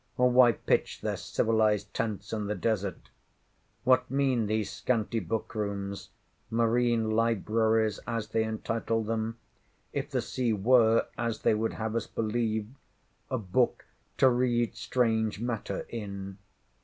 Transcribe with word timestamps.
or 0.17 0.31
why 0.31 0.51
pitch 0.51 1.01
their 1.01 1.15
civilised 1.15 1.93
tents 1.93 2.33
in 2.33 2.47
the 2.47 2.55
desert? 2.55 3.11
What 3.83 4.09
mean 4.09 4.47
these 4.47 4.71
scanty 4.71 5.19
book 5.19 5.53
rooms—marine 5.53 7.11
libraries 7.11 7.99
as 8.07 8.29
they 8.29 8.43
entitle 8.43 9.03
them—if 9.03 10.09
the 10.09 10.21
sea 10.23 10.53
were, 10.53 11.05
as 11.19 11.41
they 11.43 11.53
would 11.53 11.73
have 11.73 11.95
us 11.95 12.07
believe, 12.07 12.69
a 13.29 13.37
book 13.37 13.85
"to 14.17 14.27
read 14.27 14.73
strange 14.73 15.39
matter 15.39 15.85
in?" 15.87 16.39